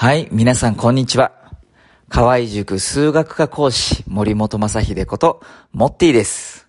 [0.00, 1.32] はい、皆さんこんにちは。
[2.08, 6.68] 河合塾数学科講師、森本正秀こと、モッティです。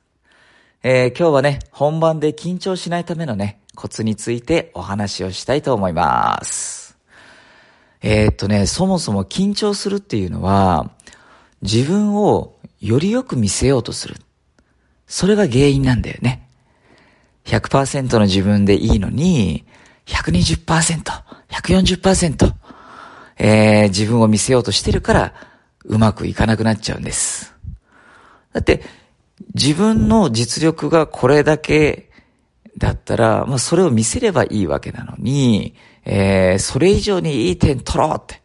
[0.81, 6.97] えー、今日はね、本番で緊張しないためのね、コツについてお話をしたいと思います。
[8.01, 10.89] えー、っとね、そもそも緊張するっていうのは、
[11.61, 14.15] 自分をよりよく見せようとする。
[15.05, 16.49] それが原因なんだよね。
[17.45, 19.65] 100%の自分でいいのに、
[20.07, 21.03] 120%、
[21.51, 22.58] 140%、
[23.39, 25.33] えー、自分を見せようとしてるから、
[25.85, 27.55] うまくいかなくなっちゃうんです。
[28.53, 28.83] だって、
[29.55, 32.11] 自分の実力がこれだけ
[32.77, 35.73] だったら、まあそれを見せればいいわけなのに、
[36.03, 38.41] えー、それ以上にいい点取ろうって。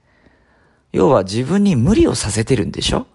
[0.92, 3.08] 要は自分に無理をさせてるんでしょ？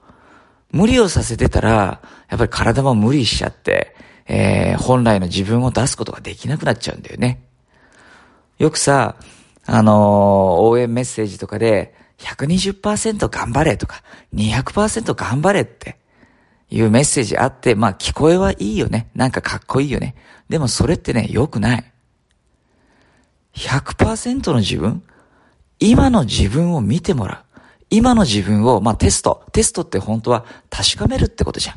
[0.72, 3.96] 無理をさせてたら、やっぱり体も無理しちゃって、
[4.28, 7.42] えー、本来の自分を出すことができなくなっちゃうんだよね。
[8.58, 9.16] よくさ、
[9.72, 14.02] あの、応援メッセージとかで、120%頑張れとか、
[14.34, 15.98] 200%頑張れって
[16.72, 19.10] いうメッセージあって、まあ聞こえはいいよね。
[19.14, 20.16] なんかかっこいいよね。
[20.50, 21.86] でもそれってね、良くない。
[23.54, 25.04] 100%の自分？
[25.80, 27.60] 今の自分を見てもらう。
[27.92, 29.44] 今の自分を、まあテスト。
[29.52, 31.76] テストって本当は確かめるってことじゃん。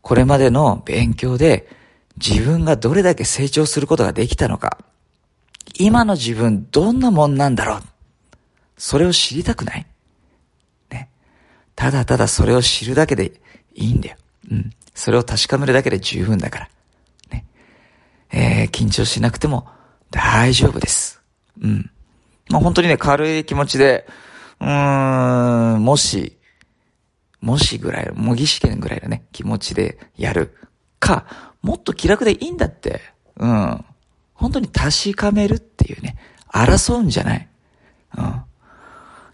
[0.00, 1.68] これまでの勉強で
[2.16, 4.78] 自分がどれだけ成長することができたのか。
[5.78, 7.82] 今の自分どんなもんなんだろう？
[8.76, 9.86] それを知りたくない？
[10.90, 11.08] ね。
[11.74, 13.40] ただただそれを知るだけで
[13.74, 14.16] いいんだよ。
[14.50, 14.70] うん。
[14.94, 16.68] それを確かめるだけで十分だから。
[17.30, 17.46] ね。
[18.32, 19.68] えー、緊張しなくても
[20.10, 21.22] 大丈夫です。
[21.60, 21.90] うん。
[22.50, 24.08] まあ、本当にね、軽い気持ちで、
[24.60, 26.36] うーん、もし、
[27.40, 30.56] もしぐらい、模擬試験ぐらいのね、気持ちでやる
[30.98, 33.02] か、もっと気楽でいいんだって。
[33.36, 33.84] うん。
[34.34, 35.60] 本当に確かめるっ
[35.92, 36.16] いうね、
[36.52, 37.48] 争うんじゃない。
[38.16, 38.42] うん。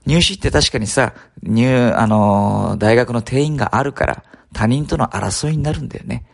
[0.07, 6.25] 入試って確かにさ、入、あのー、大学の定員があるから、他人との争いになるんだよね。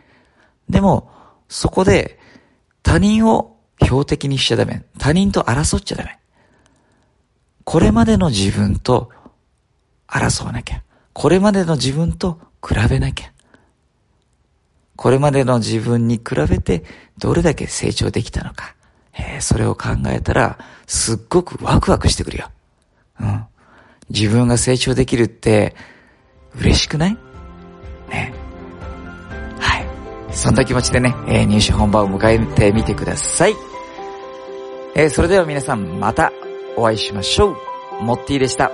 [0.69, 1.09] でも、
[1.47, 2.19] そこで、
[2.83, 4.83] 他人を標的にしちゃダメ。
[4.97, 6.19] 他人と争っちゃダメ。
[7.63, 9.09] これまでの自分と
[10.07, 10.83] 争わなきゃ。
[11.13, 13.31] これまでの自分と比べなきゃ。
[14.95, 16.83] これまでの自分に比べて
[17.17, 18.75] どれだけ成長できたのか。
[19.13, 20.57] えー、それを考えたら、
[20.87, 22.49] すっごくワクワクしてくるよ。
[23.19, 23.45] うん。
[24.09, 25.75] 自分が成長できるって、
[26.59, 27.17] 嬉しくない？
[28.09, 28.33] ね。
[29.59, 29.85] はい。
[30.31, 33.55] そんな気持ちでね、えー、入試本番を迎えてみてください。
[34.95, 36.31] えー、それでは皆さんまた
[36.75, 38.03] お会いしましょう。
[38.03, 38.71] モッティでした。